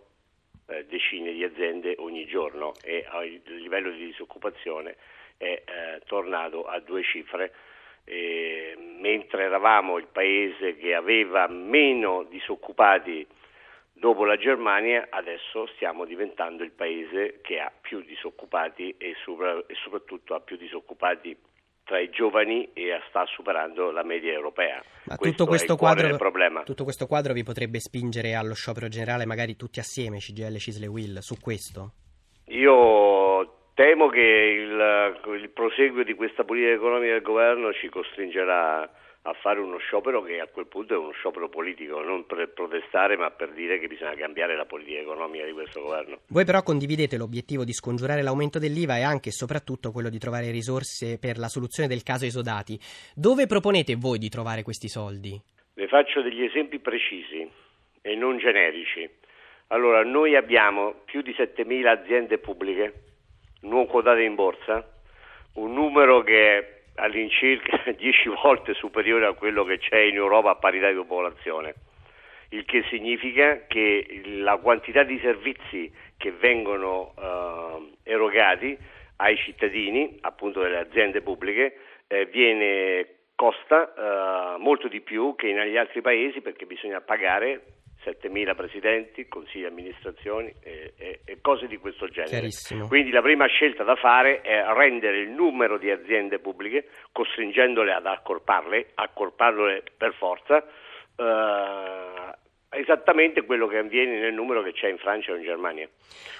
eh, 0.66 0.84
decine 0.86 1.32
di 1.32 1.42
aziende 1.42 1.94
ogni 1.98 2.26
giorno 2.26 2.74
e 2.82 3.06
il 3.24 3.56
livello 3.56 3.90
di 3.90 4.06
disoccupazione 4.06 4.96
è 5.36 5.44
eh, 5.44 6.00
tornato 6.06 6.66
a 6.66 6.78
due 6.80 7.02
cifre. 7.02 7.52
E, 8.04 8.76
mentre 8.98 9.44
eravamo 9.44 9.98
il 9.98 10.06
paese 10.10 10.76
che 10.76 10.94
aveva 10.94 11.46
meno 11.48 12.24
disoccupati 12.24 13.26
Dopo 14.00 14.24
la 14.24 14.38
Germania 14.38 15.08
adesso 15.10 15.66
stiamo 15.74 16.06
diventando 16.06 16.62
il 16.62 16.70
paese 16.70 17.40
che 17.42 17.60
ha 17.60 17.70
più 17.78 18.00
disoccupati 18.00 18.94
e, 18.96 19.14
sopra, 19.22 19.52
e 19.66 19.74
soprattutto 19.74 20.34
ha 20.34 20.40
più 20.40 20.56
disoccupati 20.56 21.36
tra 21.84 22.00
i 22.00 22.08
giovani 22.08 22.70
e 22.72 22.98
sta 23.10 23.26
superando 23.26 23.90
la 23.90 24.02
media 24.02 24.32
europea. 24.32 24.82
Ma 25.04 25.16
tutto 25.16 25.44
questo, 25.44 25.76
quadro, 25.76 26.16
tutto 26.64 26.84
questo, 26.84 27.06
quadro, 27.06 27.34
vi 27.34 27.42
potrebbe 27.42 27.78
spingere 27.78 28.32
allo 28.32 28.54
sciopero 28.54 28.88
generale, 28.88 29.26
magari 29.26 29.54
tutti 29.54 29.80
assieme, 29.80 30.16
CGL, 30.16 30.56
Cisle, 30.56 30.86
Will, 30.86 31.18
su 31.18 31.38
questo? 31.38 31.92
Io 32.46 33.72
temo 33.74 34.08
che 34.08 34.18
il, 34.20 35.42
il 35.42 35.50
proseguo 35.50 36.04
di 36.04 36.14
questa 36.14 36.44
politica 36.44 36.72
economica 36.72 37.12
del 37.12 37.22
governo 37.22 37.70
ci 37.74 37.90
costringerà 37.90 38.90
a 39.22 39.34
fare 39.34 39.60
uno 39.60 39.76
sciopero 39.78 40.22
che 40.22 40.40
a 40.40 40.46
quel 40.46 40.66
punto 40.66 40.94
è 40.94 40.96
uno 40.96 41.12
sciopero 41.12 41.48
politico, 41.48 42.00
non 42.00 42.24
per 42.24 42.48
protestare 42.54 43.16
ma 43.16 43.30
per 43.30 43.52
dire 43.52 43.78
che 43.78 43.86
bisogna 43.86 44.14
cambiare 44.14 44.56
la 44.56 44.64
politica 44.64 45.00
economica 45.00 45.44
di 45.44 45.52
questo 45.52 45.82
governo. 45.82 46.20
Voi 46.28 46.44
però 46.44 46.62
condividete 46.62 47.18
l'obiettivo 47.18 47.64
di 47.64 47.72
scongiurare 47.72 48.22
l'aumento 48.22 48.58
dell'IVA 48.58 48.96
e 48.96 49.02
anche 49.02 49.28
e 49.28 49.32
soprattutto 49.32 49.92
quello 49.92 50.08
di 50.08 50.18
trovare 50.18 50.50
risorse 50.50 51.18
per 51.18 51.36
la 51.36 51.48
soluzione 51.48 51.88
del 51.88 52.02
caso 52.02 52.24
esodati. 52.24 52.78
Dove 53.14 53.46
proponete 53.46 53.96
voi 53.96 54.18
di 54.18 54.30
trovare 54.30 54.62
questi 54.62 54.88
soldi? 54.88 55.38
Le 55.74 55.88
faccio 55.88 56.22
degli 56.22 56.42
esempi 56.42 56.78
precisi 56.78 57.48
e 58.00 58.14
non 58.14 58.38
generici. 58.38 59.08
Allora, 59.68 60.02
noi 60.02 60.34
abbiamo 60.34 61.02
più 61.04 61.20
di 61.20 61.32
7.000 61.32 61.86
aziende 61.86 62.38
pubbliche 62.38 63.04
non 63.62 63.86
quotate 63.86 64.22
in 64.22 64.34
borsa, 64.34 64.84
un 65.54 65.72
numero 65.74 66.22
che 66.22 66.79
all'incirca 67.00 67.82
10 67.96 68.28
volte 68.42 68.74
superiore 68.74 69.26
a 69.26 69.32
quello 69.32 69.64
che 69.64 69.78
c'è 69.78 69.98
in 69.98 70.16
Europa 70.16 70.50
a 70.50 70.56
parità 70.56 70.88
di 70.88 70.96
popolazione, 70.96 71.74
il 72.50 72.64
che 72.64 72.84
significa 72.88 73.66
che 73.66 74.22
la 74.36 74.56
quantità 74.58 75.02
di 75.02 75.18
servizi 75.20 75.92
che 76.16 76.32
vengono 76.32 77.14
eh, 77.18 78.10
erogati 78.10 78.76
ai 79.16 79.36
cittadini, 79.36 80.18
appunto 80.20 80.60
delle 80.60 80.78
aziende 80.78 81.22
pubbliche, 81.22 81.78
eh, 82.06 82.26
viene 82.26 83.06
costa 83.34 83.94
eh, 83.94 84.58
molto 84.58 84.88
di 84.88 85.00
più 85.00 85.34
che 85.36 85.52
negli 85.52 85.76
altri 85.76 86.02
paesi 86.02 86.40
perché 86.40 86.66
bisogna 86.66 87.00
pagare 87.00 87.79
7.000 88.04 88.54
presidenti, 88.54 89.28
consigli 89.28 89.62
di 89.62 89.66
amministrazione 89.66 90.54
e, 90.62 90.94
e, 90.96 91.20
e, 91.24 91.38
cose 91.40 91.66
di 91.66 91.76
questo 91.76 92.08
genere. 92.08 92.48
Quindi 92.88 93.10
la 93.10 93.22
prima 93.22 93.46
scelta 93.46 93.84
da 93.84 93.96
fare 93.96 94.40
è 94.40 94.64
rendere 94.74 95.18
il 95.18 95.30
numero 95.30 95.78
di 95.78 95.90
aziende 95.90 96.38
pubbliche, 96.38 96.88
costringendole 97.12 97.92
ad 97.92 98.06
accorparle, 98.06 98.90
accorparle 98.94 99.82
per 99.96 100.14
forza, 100.14 100.64
eh, 101.16 102.78
esattamente 102.78 103.44
quello 103.44 103.66
che 103.66 103.78
avviene 103.78 104.18
nel 104.18 104.34
numero 104.34 104.62
che 104.62 104.72
c'è 104.72 104.88
in 104.88 104.98
Francia 104.98 105.32
o 105.32 105.36
in 105.36 105.42
Germania. 105.42 105.88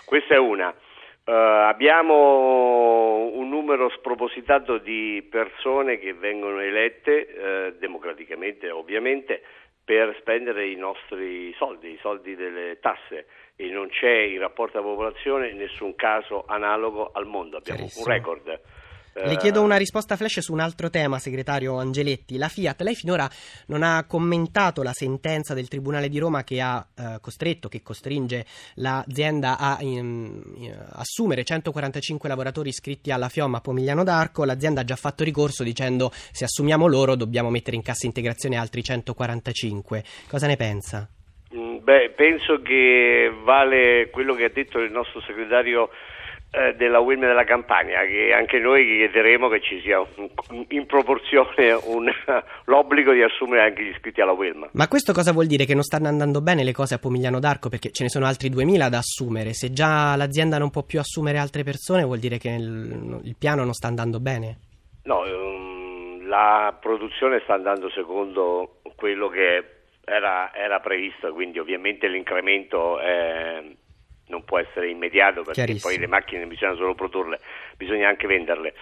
Questa 0.05 0.35
è 0.35 0.38
una. 0.38 0.75
Uh, 1.23 1.33
abbiamo 1.33 3.31
un 3.35 3.49
numero 3.50 3.90
spropositato 3.90 4.79
di 4.79 5.25
persone 5.31 5.99
che 5.99 6.14
vengono 6.14 6.61
elette 6.61 7.73
uh, 7.75 7.79
democraticamente 7.79 8.71
ovviamente 8.71 9.43
per 9.85 10.17
spendere 10.21 10.69
i 10.69 10.77
nostri 10.77 11.53
soldi, 11.55 11.93
i 11.93 11.99
soldi 12.01 12.35
delle 12.35 12.79
tasse 12.81 13.27
e 13.57 13.69
non 13.71 13.89
c'è 13.89 14.21
in 14.21 14.39
rapporto 14.39 14.79
alla 14.79 14.87
popolazione 14.87 15.53
nessun 15.53 15.95
caso 15.95 16.45
analogo 16.47 17.11
al 17.13 17.27
mondo, 17.27 17.57
abbiamo 17.57 17.87
un 17.97 18.05
record. 18.05 18.61
Le 19.12 19.37
chiedo 19.37 19.61
una 19.61 19.76
risposta 19.76 20.17
flash 20.17 20.38
su 20.38 20.52
un 20.52 20.61
altro 20.61 20.88
tema, 20.88 21.19
segretario 21.19 21.79
Angeletti. 21.79 22.38
La 22.38 22.49
Fiat, 22.49 22.81
lei 22.83 22.95
finora 22.95 23.29
non 23.67 23.83
ha 23.83 24.05
commentato 24.07 24.83
la 24.83 24.93
sentenza 24.93 25.52
del 25.52 25.69
Tribunale 25.69 26.09
di 26.09 26.19
Roma 26.19 26.45
che 26.45 26.61
ha 26.61 26.87
eh, 26.97 27.19
costretto, 27.21 27.69
che 27.69 27.83
costringe 27.83 28.47
l'azienda 28.76 29.59
a 29.59 29.79
in, 29.81 30.40
in, 30.55 30.87
assumere 30.93 31.43
145 31.43 32.29
lavoratori 32.29 32.69
iscritti 32.69 33.11
alla 33.11 33.29
FIOM 33.29 33.57
a 33.57 33.61
Pomigliano 33.61 34.05
d'Arco. 34.05 34.45
L'azienda 34.45 34.83
ha 34.83 34.85
già 34.85 34.97
fatto 34.97 35.25
ricorso 35.25 35.64
dicendo 35.64 36.11
se 36.12 36.45
assumiamo 36.45 36.87
loro 36.87 37.17
dobbiamo 37.17 37.50
mettere 37.50 37.76
in 37.76 37.83
cassa 37.83 38.07
integrazione 38.07 38.57
altri 38.57 38.83
145. 38.83 40.05
Cosa 40.29 40.47
ne 40.47 40.57
pensa? 40.57 41.09
Mm, 41.55 41.79
beh, 41.83 42.11
penso 42.11 42.62
che 42.62 43.33
vale 43.43 44.09
quello 44.11 44.35
che 44.35 44.45
ha 44.45 44.50
detto 44.50 44.79
il 44.79 44.93
nostro 44.93 45.21
segretario 45.23 45.90
eh, 46.50 46.75
della 46.75 46.99
Wilm 46.99 47.21
della 47.21 47.45
Campania, 47.45 48.00
che 48.00 48.33
anche 48.33 48.59
noi 48.59 48.85
chiederemo 48.85 49.49
che 49.49 49.61
ci 49.61 49.80
sia 49.80 50.00
un, 50.00 50.64
in 50.69 50.87
proporzione 50.87 51.73
un, 51.85 52.11
l'obbligo 52.66 53.12
di 53.12 53.23
assumere 53.23 53.62
anche 53.62 53.85
gli 53.85 53.88
iscritti 53.90 54.21
alla 54.21 54.33
Wilm. 54.33 54.69
Ma 54.73 54.88
questo 54.88 55.12
cosa 55.12 55.33
vuol 55.33 55.47
dire? 55.47 55.64
Che 55.64 55.75
non 55.75 55.83
stanno 55.83 56.09
andando 56.09 56.40
bene 56.40 56.64
le 56.64 56.73
cose 56.73 56.95
a 56.95 56.99
Pomigliano 56.99 57.38
d'Arco 57.38 57.69
perché 57.69 57.90
ce 57.92 58.02
ne 58.02 58.09
sono 58.09 58.26
altri 58.26 58.49
2000 58.49 58.88
da 58.88 58.99
assumere. 58.99 59.52
Se 59.52 59.73
già 59.73 60.16
l'azienda 60.16 60.59
non 60.59 60.71
può 60.71 60.83
più 60.83 60.99
assumere 60.99 61.38
altre 61.38 61.62
persone 61.62 62.02
vuol 62.02 62.19
dire 62.19 62.38
che 62.38 62.49
il, 62.49 63.21
il 63.23 63.37
piano 63.38 63.62
non 63.62 63.73
sta 63.73 63.87
andando 63.87 64.19
bene? 64.19 64.59
No, 65.04 65.21
um, 65.21 66.26
la 66.26 66.76
produzione 66.80 67.40
sta 67.45 67.54
andando 67.54 67.88
secondo 67.90 68.80
quello 68.97 69.28
che 69.28 69.64
era, 70.04 70.52
era 70.52 70.80
previsto, 70.80 71.33
quindi 71.33 71.59
ovviamente 71.59 72.09
l'incremento 72.09 72.99
è 72.99 73.62
non 74.31 74.45
può 74.45 74.59
essere 74.59 74.89
immediato 74.89 75.43
perché 75.43 75.77
poi 75.81 75.99
le 75.99 76.07
macchine 76.07 76.47
bisogna 76.47 76.75
solo 76.75 76.95
produrle, 76.95 77.39
bisogna 77.77 78.09
anche 78.09 78.27
venderle. 78.27 78.73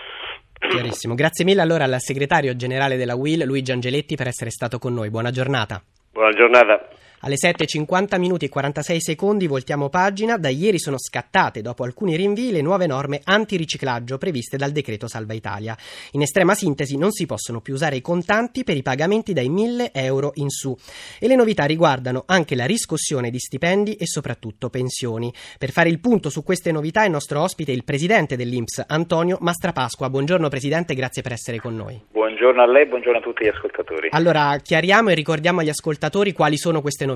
Chiarissimo, 0.59 1.15
grazie 1.15 1.45
mille 1.45 1.63
allora 1.63 1.85
al 1.85 1.97
segretario 1.99 2.55
generale 2.55 2.97
della 2.97 3.17
WIL 3.17 3.45
Luigi 3.45 3.73
Angeletti 3.73 4.15
per 4.15 4.29
essere 4.29 4.51
stato 4.51 4.79
con 4.79 4.93
noi, 4.93 5.11
buona 5.11 5.31
giornata. 5.31 5.83
Buona 6.13 6.33
giornata. 6.33 6.89
Alle 7.21 7.35
7.50 7.35 8.17
minuti 8.19 8.45
e 8.45 8.49
46 8.49 9.01
secondi 9.01 9.49
voltiamo 9.49 9.89
pagina. 9.89 10.37
Da 10.37 10.51
ieri 10.51 10.79
sono 10.79 10.99
scattate, 10.99 11.63
dopo 11.63 11.83
alcuni 11.83 12.15
rinvii, 12.15 12.53
le 12.53 12.63
nuove 12.63 12.87
norme 12.87 13.21
antiriciclaggio 13.25 14.19
previste 14.19 14.57
dal 14.57 14.71
decreto 14.71 15.09
Salva 15.09 15.33
Italia. 15.33 15.77
In 16.13 16.23
estrema 16.23 16.55
sintesi 16.55 16.97
non 16.97 17.11
si 17.11 17.27
possono 17.27 17.61
più 17.61 17.75
usare 17.75 17.97
i 17.97 18.01
contanti 18.01 18.63
per 18.63 18.77
i 18.77 18.83
pagamenti 18.83 19.33
dai 19.33 19.49
1000 19.49 19.93
euro 19.95 20.31
in 20.35 20.49
su. 20.49 20.77
E 21.19 21.27
le 21.27 21.35
novità 21.35 21.65
riguardano 21.65 22.23
anche 22.25 22.55
la 22.55 22.67
riscossione 22.67 23.31
di 23.31 23.41
stipendi 23.41 23.95
e 23.95 24.07
soprattutto 24.07 24.71
pensioni. 24.71 25.33
Per 25.59 25.73
fare 25.73 25.89
il 25.89 25.99
punto 25.99 26.31
su 26.31 26.45
queste 26.45 26.71
novità 26.71 27.05
il 27.05 27.11
nostro 27.11 27.43
ospite 27.43 27.73
è 27.73 27.75
il 27.75 27.83
presidente 27.83 28.37
dell'Inps, 28.37 28.85
Antonio 28.87 29.39
Mastrapasqua. 29.41 30.09
Buongiorno 30.09 30.49
Presidente, 30.49 30.95
grazie 30.95 31.23
per 31.23 31.33
essere 31.33 31.59
con 31.59 31.75
noi. 31.75 32.01
Buongiorno 32.13 32.63
a 32.63 32.67
lei, 32.67 32.87
buongiorno 32.87 33.19
a 33.19 33.23
tutti 33.23 33.45
gli 33.45 33.49
ascoltatori. 33.49 34.09
Allora, 34.13 34.57
chiariamo 34.63 35.11
e 35.11 35.15
ricordiamo 35.15 35.61
agli 35.61 35.69
ascoltatori 35.69 36.33
quali 36.33 36.57
sono 36.57 36.81
queste 36.81 37.05
novità. 37.05 37.08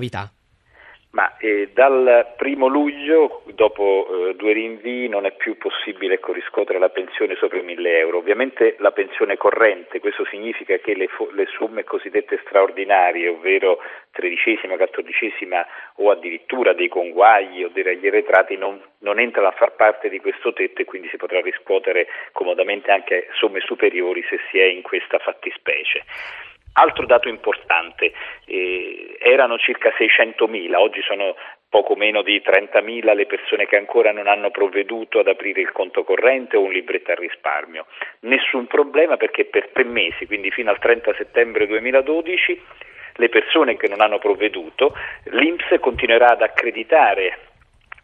Ma 1.13 1.37
eh, 1.37 1.69
dal 1.71 2.33
primo 2.37 2.65
luglio, 2.65 3.43
dopo 3.53 4.29
eh, 4.29 4.35
due 4.35 4.53
rinvii, 4.53 5.07
non 5.09 5.27
è 5.27 5.31
più 5.33 5.57
possibile 5.59 6.15
ecco, 6.15 6.33
riscuotere 6.33 6.79
la 6.79 6.89
pensione 6.89 7.35
sopra 7.35 7.59
i 7.59 7.63
1000 7.63 7.99
euro. 7.99 8.17
Ovviamente 8.17 8.77
la 8.79 8.89
pensione 8.89 9.37
corrente, 9.37 9.99
questo 9.99 10.25
significa 10.25 10.75
che 10.77 10.95
le, 10.95 11.05
fo- 11.05 11.29
le 11.33 11.45
somme 11.55 11.83
cosiddette 11.83 12.39
straordinarie, 12.47 13.27
ovvero 13.27 13.77
tredicesima, 14.09 14.75
quattordicesima 14.75 15.63
o 15.97 16.09
addirittura 16.09 16.73
dei 16.73 16.87
conguagli 16.87 17.63
o 17.63 17.69
dei 17.69 17.83
ragli 17.83 18.07
arretrati, 18.07 18.57
non, 18.57 18.81
non 18.99 19.19
entrano 19.19 19.49
a 19.49 19.51
far 19.55 19.75
parte 19.75 20.09
di 20.09 20.19
questo 20.19 20.51
tetto 20.51 20.81
e 20.81 20.85
quindi 20.85 21.09
si 21.09 21.17
potrà 21.17 21.41
riscuotere 21.41 22.07
comodamente 22.31 22.89
anche 22.89 23.27
somme 23.33 23.59
superiori 23.59 24.23
se 24.27 24.39
si 24.49 24.57
è 24.57 24.65
in 24.65 24.81
questa 24.81 25.19
fattispecie. 25.19 26.05
Altro 26.73 27.05
dato 27.05 27.29
importante, 27.29 28.13
eh, 28.45 29.15
erano 29.19 29.57
circa 29.57 29.91
600.000, 29.95 30.75
oggi 30.75 31.01
sono 31.03 31.35
poco 31.69 31.95
meno 31.95 32.21
di 32.21 32.41
30.000 32.43 33.15
le 33.15 33.25
persone 33.25 33.65
che 33.65 33.77
ancora 33.77 34.11
non 34.11 34.27
hanno 34.27 34.51
provveduto 34.51 35.19
ad 35.19 35.27
aprire 35.27 35.61
il 35.61 35.71
conto 35.71 36.03
corrente 36.03 36.57
o 36.57 36.61
un 36.61 36.71
libretto 36.71 37.11
a 37.11 37.15
risparmio. 37.15 37.85
Nessun 38.21 38.67
problema 38.67 39.17
perché 39.17 39.45
per 39.45 39.69
tre 39.69 39.83
mesi, 39.83 40.25
quindi 40.25 40.51
fino 40.51 40.69
al 40.69 40.79
30 40.79 41.13
settembre 41.15 41.67
2012, 41.67 42.61
le 43.15 43.29
persone 43.29 43.77
che 43.77 43.87
non 43.87 44.01
hanno 44.01 44.17
provveduto, 44.17 44.95
l'Inps 45.25 45.79
continuerà 45.79 46.29
ad 46.29 46.41
accreditare 46.41 47.52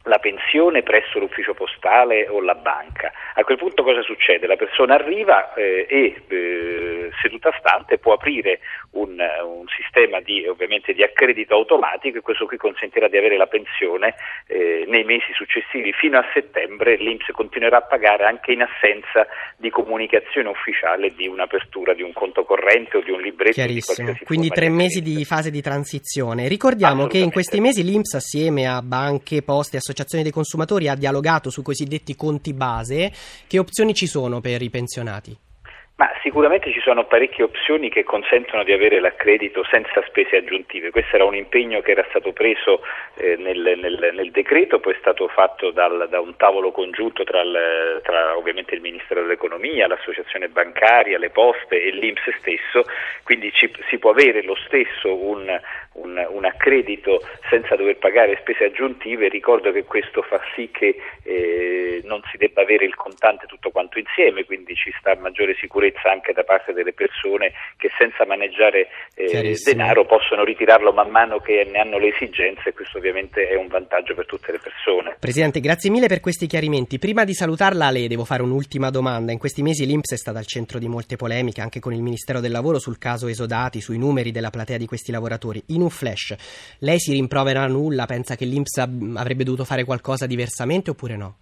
la 0.10 0.18
pensione 0.18 0.82
presso 0.82 1.20
l'ufficio 1.20 1.54
postale 1.54 2.28
o 2.28 2.42
la 2.42 2.56
banca. 2.56 3.14
A 3.36 3.44
quel 3.44 3.58
punto 3.58 3.84
cosa 3.84 4.02
succede? 4.02 4.48
La 4.48 4.56
persona 4.56 4.96
arriva 4.96 5.54
eh, 5.54 5.86
e 5.88 6.22
eh, 6.28 7.10
seduta 7.22 7.54
stante 7.60 8.00
può 8.00 8.14
aprire 8.14 8.60
un, 8.92 9.16
un 9.20 9.68
sistema 9.68 10.20
di, 10.20 10.48
ovviamente, 10.48 10.94
di, 10.94 11.04
accredito 11.04 11.54
automatico 11.54 12.18
e 12.18 12.22
questo 12.22 12.48
qui 12.48 12.58
consentirà 12.58 13.08
di 13.08 13.18
avere 13.18 13.38
la 13.38 13.46
pensione 13.46 14.16
eh, 14.48 14.86
nei 14.88 15.04
mesi 15.04 15.32
successivi 15.34 15.94
fino 15.94 16.18
a 16.18 16.26
settembre 16.34 16.96
l'Inps 16.96 17.28
continuerà 17.32 17.78
a 17.78 17.82
pagare 17.82 18.26
anche 18.26 18.52
in 18.52 18.64
assenza 18.64 19.28
di 19.58 19.70
comunicazione 19.70 20.50
ufficiale 20.50 21.14
di 21.14 21.28
un'apertura 21.28 21.94
di 21.94 22.02
un 22.02 22.14
conto 22.14 22.44
corrente 22.44 22.98
o 22.98 23.02
di 23.02 23.12
un 23.12 23.22
libretto. 23.22 23.54
Chiarissimo, 23.54 24.18
quindi 24.24 24.50
tre 24.50 24.70
mesi 24.70 25.04
di 25.04 25.24
fase 25.24 25.52
di 25.52 25.62
transizione. 25.62 26.48
Ricordiamo 26.48 27.06
che 27.06 27.20
in 27.20 27.32
questi 27.32 27.60
mesi 27.60 27.84
l'Inps 27.84 28.16
assieme 28.16 28.68
a 28.68 28.82
banche, 28.82 29.44
poste, 29.44 29.78
associazioni 29.78 29.98
dei 30.24 30.32
consumatori 30.32 30.88
ha 30.88 30.96
dialogato 30.96 31.50
sui 31.50 31.64
cosiddetti 31.64 32.16
conti 32.16 32.54
base. 32.54 33.12
Che 33.48 33.60
opzioni 33.60 33.94
ci 33.94 34.08
sono 34.08 34.42
per 34.42 34.62
i 34.62 34.70
pensionati? 34.70 35.38
Ma 36.00 36.10
sicuramente 36.22 36.72
ci 36.72 36.80
sono 36.80 37.04
parecchie 37.04 37.44
opzioni 37.44 37.90
che 37.90 38.06
consentono 38.06 38.64
di 38.64 38.72
avere 38.72 39.02
l'accredito 39.02 39.66
senza 39.70 40.02
spese 40.08 40.38
aggiuntive. 40.38 40.92
Questo 40.92 41.16
era 41.16 41.26
un 41.26 41.36
impegno 41.36 41.82
che 41.82 41.92
era 41.92 42.06
stato 42.08 42.32
preso 42.32 42.84
eh, 43.16 43.36
nel, 43.36 43.60
nel, 43.78 44.12
nel, 44.14 44.32
decreto, 44.32 44.80
poi 44.80 44.94
è 44.94 44.98
stato 45.02 45.28
fatto 45.28 45.72
dal, 45.72 46.08
da 46.10 46.22
un 46.22 46.38
tavolo 46.38 46.72
congiunto 46.72 47.26
tra, 47.26 47.42
il, 47.42 48.00
tra, 48.02 48.38
ovviamente 48.38 48.76
il 48.76 48.82
Ministero 48.82 49.24
dell'Economia, 49.24 49.88
l'Associazione 49.88 50.48
Bancaria, 50.48 51.18
le 51.18 51.32
Poste 51.32 51.84
e 51.84 51.92
l'Inps 51.92 52.24
stesso, 52.40 52.86
quindi 53.24 53.52
ci, 53.52 53.70
si 53.90 53.98
può 53.98 54.12
avere 54.12 54.42
lo 54.44 54.56
stesso 54.56 55.14
un, 55.14 55.60
un, 56.02 56.26
un, 56.30 56.46
accredito 56.46 57.22
senza 57.50 57.76
dover 57.76 57.98
pagare 57.98 58.38
spese 58.42 58.66
aggiuntive. 58.66 59.30
Ricordo 59.30 59.72
che 59.72 59.84
questo 59.84 60.22
fa 60.22 60.40
sì 60.56 60.70
che 60.72 60.96
eh, 61.24 62.02
non 62.04 62.22
si 62.32 62.38
debba 62.38 62.62
avere 62.62 62.86
il 62.86 62.96
contante 62.96 63.46
tutto 63.46 63.72
quanto 63.72 64.00
insieme, 64.00 64.46
quindi 64.46 64.76
ci 64.76 64.94
sta 65.00 65.16
maggiore 65.16 65.56
sicurezza 65.60 66.12
anche 66.12 66.34
da 66.34 66.44
parte 66.44 66.74
delle 66.74 66.94
persone 66.94 67.54
che 67.78 67.90
senza 67.98 68.26
maneggiare 68.26 68.88
eh, 69.16 69.56
denaro 69.64 70.06
possono 70.06 70.44
ritirarlo 70.44 70.92
man 70.92 71.10
mano 71.10 71.40
che 71.40 71.68
ne 71.70 71.80
hanno 71.80 71.98
le 71.98 72.14
esigenze 72.14 72.70
e 72.70 72.74
questo 72.74 72.98
ovviamente 72.98 73.48
è 73.48 73.56
un 73.56 73.68
vantaggio 73.68 74.14
per 74.16 74.26
tutte 74.26 74.52
le 74.52 74.60
persone. 74.60 75.18
Presidente, 75.20 75.60
grazie 75.60 75.90
mille 75.90 76.08
per 76.08 76.20
questi 76.20 76.48
chiarimenti. 76.48 77.00
Prima 77.00 77.24
di 77.24 77.34
salutarla 77.34 77.90
le 77.92 78.08
devo 78.08 78.26
fare 78.26 78.42
un'ultima 78.42 78.90
domanda. 78.90 79.32
In 79.32 79.38
questi 79.38 79.62
mesi 79.62 79.86
l'Inps 79.86 80.14
è 80.14 80.18
stata 80.18 80.40
al 80.40 80.46
centro 80.46 80.80
di 80.80 80.88
molte 80.88 81.16
polemiche 81.16 81.62
anche 81.62 81.80
con 81.80 81.94
il 81.94 82.02
Ministero 82.02 82.40
del 82.40 82.52
Lavoro 82.52 82.80
sul 82.80 82.98
caso 82.98 83.28
esodati, 83.28 83.82
sui 83.82 83.98
numeri 83.98 84.32
della 84.32 84.50
platea 84.50 84.78
di 84.78 84.86
questi 84.86 85.12
lavoratori. 85.12 85.62
In 85.68 85.82
un 85.90 85.96
flash, 85.96 86.36
lei 86.80 87.00
si 87.00 87.12
rimprovera 87.12 87.66
nulla? 87.68 88.06
Pensa 88.06 88.36
che 88.36 88.46
l'Inps 88.46 88.78
avrebbe 88.78 89.44
dovuto 89.44 89.66
fare 89.66 89.84
qualcosa 89.84 90.28
diversamente 90.28 90.92
oppure 90.92 91.18
no? 91.18 91.38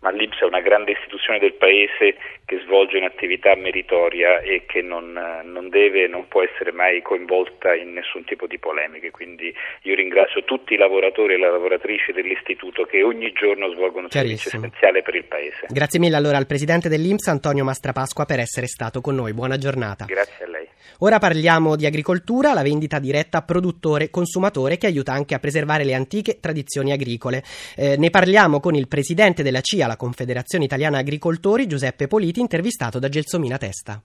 Ma 0.00 0.10
l'Inps 0.10 0.38
è 0.40 0.44
una 0.44 0.60
grande 0.60 0.92
istituzione 0.92 1.38
del 1.38 1.54
Paese 1.54 2.16
che 2.50 2.60
svolge 2.64 2.96
un'attività 2.96 3.54
meritoria 3.54 4.40
e 4.40 4.64
che 4.66 4.82
non, 4.82 5.12
non 5.44 5.68
deve, 5.68 6.08
non 6.08 6.26
può 6.26 6.42
essere 6.42 6.72
mai 6.72 7.00
coinvolta 7.00 7.76
in 7.76 7.92
nessun 7.92 8.24
tipo 8.24 8.48
di 8.48 8.58
polemiche. 8.58 9.12
Quindi 9.12 9.54
io 9.82 9.94
ringrazio 9.94 10.42
tutti 10.42 10.74
i 10.74 10.76
lavoratori 10.76 11.34
e 11.34 11.38
le 11.38 11.48
lavoratrici 11.48 12.10
dell'Istituto 12.10 12.82
che 12.86 13.04
ogni 13.04 13.30
giorno 13.30 13.70
svolgono 13.70 14.06
un 14.06 14.10
servizio 14.10 14.50
essenziale 14.52 15.02
per 15.02 15.14
il 15.14 15.26
Paese. 15.26 15.66
Grazie 15.68 16.00
mille 16.00 16.16
allora 16.16 16.38
al 16.38 16.48
Presidente 16.48 16.88
dell'Inps 16.88 17.28
Antonio 17.28 17.62
Mastrapasqua 17.62 18.24
per 18.24 18.40
essere 18.40 18.66
stato 18.66 19.00
con 19.00 19.14
noi. 19.14 19.32
Buona 19.32 19.56
giornata. 19.56 20.06
Grazie 20.06 20.44
a 20.44 20.48
lei. 20.48 20.66
Ora 21.02 21.18
parliamo 21.18 21.76
di 21.76 21.86
agricoltura, 21.86 22.52
la 22.52 22.62
vendita 22.62 22.98
diretta 22.98 23.42
produttore-consumatore 23.42 24.76
che 24.76 24.86
aiuta 24.86 25.12
anche 25.12 25.34
a 25.34 25.38
preservare 25.38 25.84
le 25.84 25.94
antiche 25.94 26.40
tradizioni 26.40 26.92
agricole. 26.92 27.42
Eh, 27.74 27.96
ne 27.96 28.10
parliamo 28.10 28.60
con 28.60 28.74
il 28.74 28.86
presidente 28.86 29.42
della 29.42 29.62
CIA, 29.62 29.86
la 29.86 29.96
Confederazione 29.96 30.64
Italiana 30.64 30.98
Agricoltori, 30.98 31.66
Giuseppe 31.66 32.06
Politi, 32.06 32.39
intervistato 32.40 32.98
da 32.98 33.08
Gelsomina 33.08 33.58
Testa. 33.58 34.02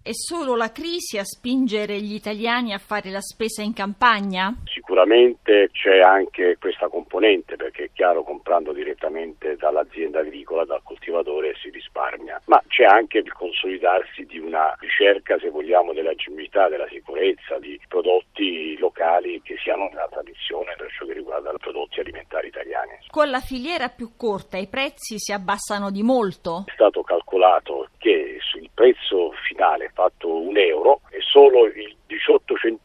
È 0.00 0.10
solo 0.12 0.56
la 0.56 0.70
crisi 0.72 1.18
a 1.18 1.24
spingere 1.24 2.00
gli 2.00 2.14
italiani 2.14 2.72
a 2.72 2.78
fare 2.78 3.10
la 3.10 3.20
spesa 3.20 3.62
in 3.62 3.72
campagna? 3.72 4.54
Sicuramente 4.98 5.70
c'è 5.70 6.00
anche 6.00 6.56
questa 6.58 6.88
componente 6.88 7.54
perché 7.54 7.84
è 7.84 7.90
chiaro 7.92 8.24
comprando 8.24 8.72
direttamente 8.72 9.54
dall'azienda 9.54 10.18
agricola, 10.18 10.64
dal 10.64 10.82
coltivatore 10.82 11.54
si 11.62 11.70
risparmia, 11.70 12.42
ma 12.46 12.60
c'è 12.66 12.82
anche 12.82 13.18
il 13.18 13.32
consolidarsi 13.32 14.26
di 14.26 14.40
una 14.40 14.74
ricerca, 14.80 15.38
se 15.38 15.50
vogliamo, 15.50 15.92
della 15.92 16.16
genuinità, 16.16 16.68
della 16.68 16.88
sicurezza, 16.88 17.60
di 17.60 17.80
prodotti 17.86 18.76
locali 18.78 19.40
che 19.42 19.54
siano 19.62 19.88
nella 19.88 20.08
tradizione 20.10 20.74
per 20.76 20.90
ciò 20.90 21.06
che 21.06 21.12
riguarda 21.12 21.52
i 21.52 21.58
prodotti 21.58 22.00
alimentari 22.00 22.48
italiani. 22.48 22.98
Con 23.08 23.30
la 23.30 23.38
filiera 23.38 23.90
più 23.90 24.16
corta 24.16 24.58
i 24.58 24.66
prezzi 24.66 25.20
si 25.20 25.30
abbassano 25.30 25.92
di 25.92 26.02
molto? 26.02 26.64
È 26.66 26.72
stato 26.74 27.02
calcolato 27.02 27.86
che 27.98 28.38
sul 28.40 28.68
prezzo 28.74 29.30
finale 29.46 29.92
fatto 29.94 30.40
un 30.40 30.56
euro 30.56 31.02
e 31.10 31.20
solo 31.20 31.68
i 31.68 31.96
18 32.06 32.56
centesimi 32.56 32.77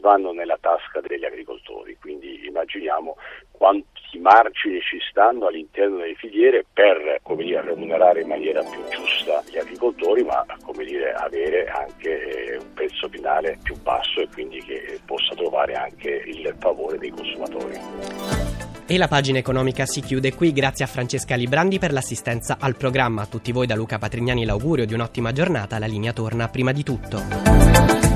vanno 0.00 0.32
nella 0.32 0.58
tasca 0.60 1.00
degli 1.00 1.24
agricoltori, 1.24 1.96
quindi 2.00 2.46
immaginiamo 2.46 3.16
quanti 3.50 4.18
margini 4.18 4.80
ci 4.80 4.98
stanno 5.08 5.46
all'interno 5.46 5.98
delle 5.98 6.14
filiere 6.14 6.64
per 6.72 7.20
dire, 7.36 7.60
remunerare 7.62 8.22
in 8.22 8.28
maniera 8.28 8.62
più 8.62 8.80
giusta 8.88 9.42
gli 9.48 9.58
agricoltori, 9.58 10.24
ma 10.24 10.44
dire, 10.90 11.12
avere 11.12 11.66
anche 11.66 12.58
un 12.60 12.72
prezzo 12.74 13.08
finale 13.08 13.58
più 13.62 13.76
basso 13.82 14.20
e 14.20 14.28
quindi 14.32 14.60
che 14.62 14.98
possa 15.04 15.34
trovare 15.34 15.74
anche 15.74 16.22
il 16.26 16.54
favore 16.58 16.98
dei 16.98 17.10
consumatori. 17.10 17.78
E 18.86 18.98
la 18.98 19.06
pagina 19.06 19.38
economica 19.38 19.86
si 19.86 20.00
chiude 20.00 20.34
qui, 20.34 20.52
grazie 20.52 20.84
a 20.84 20.88
Francesca 20.88 21.36
Librandi 21.36 21.78
per 21.78 21.92
l'assistenza 21.92 22.56
al 22.58 22.76
programma. 22.76 23.22
A 23.22 23.26
tutti 23.26 23.52
voi 23.52 23.66
da 23.66 23.76
Luca 23.76 23.98
Patrignani 23.98 24.44
l'augurio 24.44 24.84
di 24.84 24.94
un'ottima 24.94 25.30
giornata, 25.30 25.78
la 25.78 25.86
linea 25.86 26.12
torna 26.12 26.48
prima 26.48 26.72
di 26.72 26.82
tutto. 26.82 28.09